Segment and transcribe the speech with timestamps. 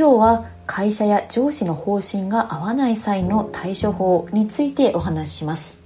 [0.00, 5.78] 今日は会社や上司の方針が合わない際の対処法についてお話しします。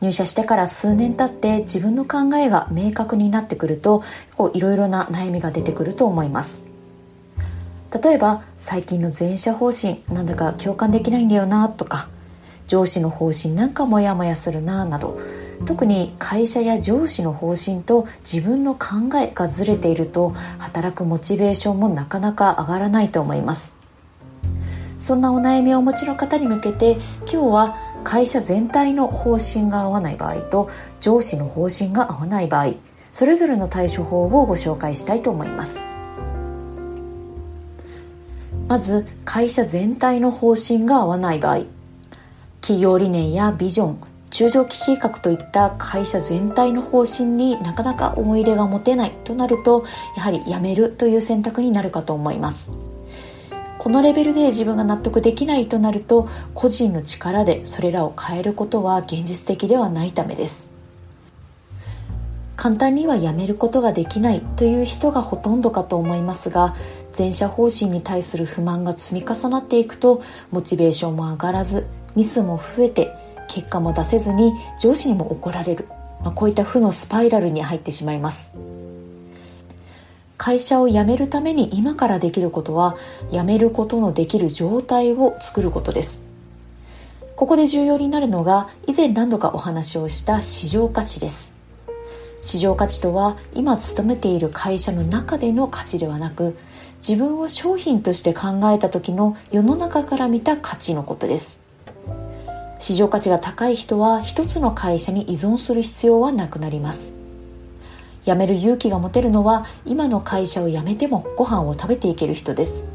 [0.00, 4.02] 入社してから数年経って自分の考えが明確になってくると
[4.52, 6.64] いろいろな悩みが出てくると思います。
[8.02, 12.08] 例えば最近の全社方針なんだか共感できないんだよなとか
[12.66, 15.20] 上司の方針なんかモヤモヤするななど
[15.66, 23.72] 特に会社や上司の方針と自分の考えがずれていると働くモチベーションもなかなか上がらないと思います。
[25.00, 30.70] そんなお悩みをお持ちの方に向けて今日は会社全体の方針が合わない場合と
[31.00, 32.74] 上司の方針が合わない場合
[33.12, 35.80] それぞれの対処法をご紹介したいと思います。
[38.68, 41.64] まず会社全体の方針が合わない場合。
[42.60, 49.84] 企業理念やビジョン中長期計画といった会社全体の方針になかなか思い入れが持てないとなると
[50.16, 52.70] やはり辞めるという選択になるかと思います。
[53.78, 60.68] このレベルで自分が納得できないとなると個人の力でそれらを変えることは現実的ではないためです。
[62.58, 66.74] 簡単にはやめることができないという人がほとんどかと思いますが
[67.12, 73.14] 全社方針に対する不満が積み重なっていくとモチベーションも上がらずミスも増えて
[73.48, 75.86] 結果も出せずに上司にも怒られる、
[76.22, 78.50] まあ、こういった負のスパイラルに入ってしまいます。
[80.36, 82.96] 会社を辞めるために今からできることは
[83.32, 86.22] 辞めることのできる状態を作ることです。
[87.34, 91.52] ここで重要になるのが以前何度かお話をした市場価値です。
[92.40, 96.56] 市場価値とは今勤めている会社の中での価値ではなく
[97.06, 101.57] 自分を商品として考えた時の世の中から見た価値のことです。
[102.78, 107.12] 市場価値が高い人は一つの会社に依存する必要はなくなります。
[108.24, 112.86] 辞める勇気が持てるのは今の会社を辞めてもご飯を食べていける人です。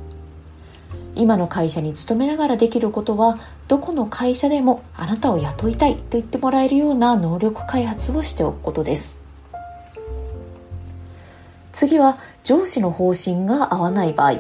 [1.16, 9.20] 今の会社に勤めながらできることはどこの会社でもあなたを雇いたいと言ってもらえるような能力開発をしておくことです。
[11.72, 14.40] 次は上司の方針が合わない場合。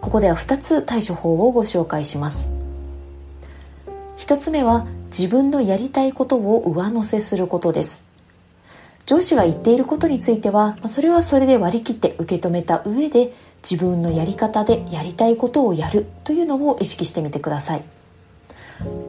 [0.00, 2.59] ここでは2つ対処法をご紹介します。
[4.20, 8.04] 1つ目は自分のやりたいことを上乗せすることです。
[9.06, 13.34] 上司が言っていることについてはそれはそれで割り切って受け止めた上で
[13.68, 17.82] 自分のやり方でやりたいことをやるというのを意識してみてください。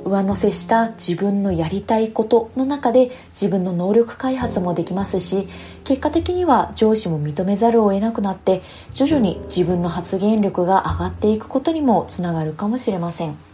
[0.04, 5.48] 上乗せした自分のやりたいことの中で自分の能力開発もできますし
[5.86, 8.62] 結果的には上司も認めざるを得なくなって
[8.92, 13.51] 徐々に自分の発言力が上がっていくことにもつながるかもしれません。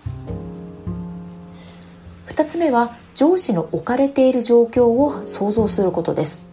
[2.37, 6.45] 2つ目は上司の置かれている状況を想像することです。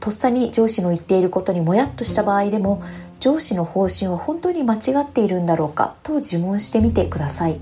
[0.00, 2.82] とっさに上司の言っていることにもやっとした場合でも
[3.18, 7.58] 上司の方針は本当に間違っているんだろうかと自問してみてください。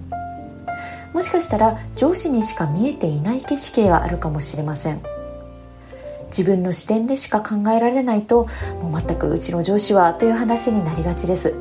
[1.13, 5.01] もしかしたら上司にしか見えていない景色があるかもしれません。
[6.31, 8.49] 自分の視点でしか考えられないと
[8.83, 11.55] もう全くうちの上司はという話になりがちです。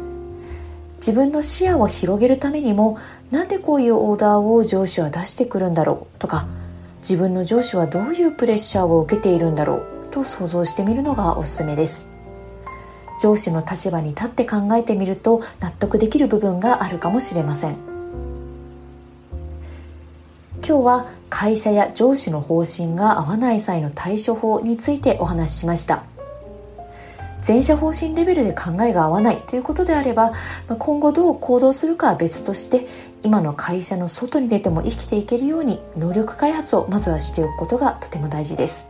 [1.04, 2.98] 自分の視野を広げるためにも
[3.30, 6.18] なんでこういうオーダーを上司は出してくるんだろう？
[6.18, 6.48] とか
[7.00, 9.84] 自分の上司はどういうプレッシャーを受けているんだろう？
[10.12, 12.08] と想像してみるのがおすすめです。
[13.22, 17.76] 上司の立場に立って考えてみると納得できる部分があるかもしれません。
[20.66, 26.06] 今日は会社や上司の方針が合わない際の対処法についてお話ししました。
[27.44, 30.34] 全社方針レベルで考えが合わないということであれば
[30.80, 32.88] 今後どう行動するかは別として
[33.24, 38.88] 今の会社の外に出ても生きていけるように能力開発をまずはしておくことがとても大事です。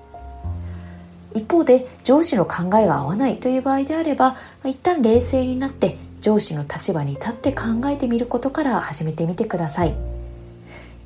[1.35, 9.95] 一方で上司の考えが合わないという場合であれば一旦冷静になって上司の立場に立って考えてみることから始めてみてください。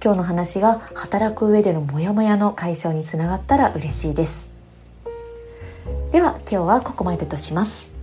[0.04, 4.57] 今日の話が働く上でのモヤモヤの解消につながったら嬉しいです。
[6.12, 7.97] では今日はここまでとします。